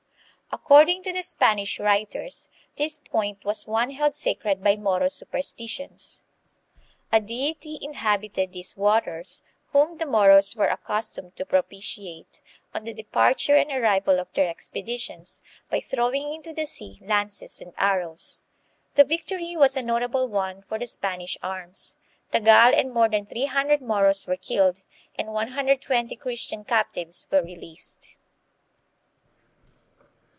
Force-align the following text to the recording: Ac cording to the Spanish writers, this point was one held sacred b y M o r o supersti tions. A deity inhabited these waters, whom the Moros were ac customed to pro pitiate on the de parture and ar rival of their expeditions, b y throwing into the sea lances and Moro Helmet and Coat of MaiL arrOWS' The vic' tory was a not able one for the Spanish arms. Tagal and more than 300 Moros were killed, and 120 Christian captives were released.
Ac 0.53 0.63
cording 0.65 1.01
to 1.03 1.13
the 1.13 1.21
Spanish 1.23 1.79
writers, 1.79 2.49
this 2.75 2.97
point 2.97 3.45
was 3.45 3.67
one 3.67 3.91
held 3.91 4.15
sacred 4.15 4.61
b 4.61 4.71
y 4.71 4.73
M 4.73 4.85
o 4.85 4.91
r 4.91 5.03
o 5.03 5.05
supersti 5.05 5.67
tions. 5.69 6.23
A 7.09 7.21
deity 7.21 7.79
inhabited 7.81 8.51
these 8.51 8.75
waters, 8.75 9.43
whom 9.67 9.97
the 9.97 10.05
Moros 10.05 10.53
were 10.53 10.67
ac 10.67 10.81
customed 10.83 11.37
to 11.37 11.45
pro 11.45 11.61
pitiate 11.63 12.41
on 12.75 12.83
the 12.83 12.93
de 12.93 13.03
parture 13.05 13.55
and 13.61 13.71
ar 13.71 13.79
rival 13.79 14.19
of 14.19 14.27
their 14.33 14.49
expeditions, 14.49 15.41
b 15.69 15.77
y 15.77 15.79
throwing 15.79 16.33
into 16.33 16.51
the 16.51 16.65
sea 16.65 16.99
lances 17.01 17.61
and 17.61 17.71
Moro 17.79 17.87
Helmet 17.87 17.95
and 17.95 18.07
Coat 18.11 18.17
of 18.17 18.27
MaiL 18.27 18.55
arrOWS' 18.59 18.95
The 18.95 19.03
vic' 19.05 19.25
tory 19.27 19.55
was 19.55 19.77
a 19.77 19.81
not 19.81 20.03
able 20.03 20.27
one 20.27 20.63
for 20.63 20.77
the 20.77 20.87
Spanish 20.87 21.37
arms. 21.41 21.95
Tagal 22.33 22.77
and 22.77 22.93
more 22.93 23.07
than 23.07 23.25
300 23.25 23.81
Moros 23.81 24.27
were 24.27 24.35
killed, 24.35 24.81
and 25.17 25.29
120 25.31 26.13
Christian 26.17 26.65
captives 26.65 27.25
were 27.31 27.41
released. 27.41 28.09